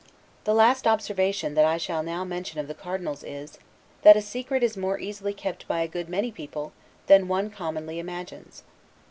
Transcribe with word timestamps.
The 0.45 0.55
last 0.55 0.87
observation 0.87 1.53
that 1.53 1.63
I 1.63 1.77
shall 1.77 2.01
now 2.01 2.23
mention 2.23 2.59
of 2.59 2.67
the 2.67 2.73
Cardinal's 2.73 3.23
is, 3.23 3.59
"That 4.01 4.17
a 4.17 4.21
secret 4.23 4.63
is 4.63 4.75
more 4.75 4.97
easily 4.97 5.31
kept 5.31 5.67
by 5.67 5.81
a 5.81 5.87
good 5.87 6.09
many 6.09 6.31
people, 6.31 6.73
than 7.05 7.27
one 7.27 7.51
commonly 7.51 7.99
imagines." 7.99 8.63